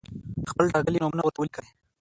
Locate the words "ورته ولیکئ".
1.23-1.65